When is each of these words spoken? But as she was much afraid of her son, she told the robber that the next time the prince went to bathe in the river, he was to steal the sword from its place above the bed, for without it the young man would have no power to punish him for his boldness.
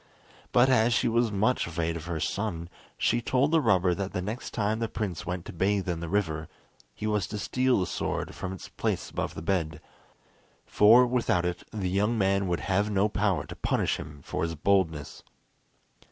But 0.51 0.67
as 0.67 0.93
she 0.95 1.07
was 1.07 1.31
much 1.31 1.67
afraid 1.67 1.95
of 1.95 2.05
her 2.05 2.19
son, 2.19 2.69
she 2.97 3.21
told 3.21 3.51
the 3.51 3.61
robber 3.61 3.93
that 3.93 4.13
the 4.13 4.19
next 4.23 4.49
time 4.51 4.79
the 4.79 4.87
prince 4.87 5.27
went 5.27 5.45
to 5.45 5.53
bathe 5.53 5.87
in 5.87 5.99
the 5.99 6.09
river, 6.09 6.47
he 6.95 7.05
was 7.05 7.27
to 7.27 7.37
steal 7.37 7.79
the 7.79 7.85
sword 7.85 8.33
from 8.33 8.51
its 8.51 8.67
place 8.67 9.11
above 9.11 9.35
the 9.35 9.43
bed, 9.43 9.79
for 10.65 11.05
without 11.05 11.45
it 11.45 11.61
the 11.71 11.87
young 11.87 12.17
man 12.17 12.47
would 12.47 12.61
have 12.61 12.89
no 12.89 13.09
power 13.09 13.45
to 13.45 13.55
punish 13.55 13.97
him 13.97 14.21
for 14.23 14.41
his 14.41 14.55
boldness. 14.55 15.21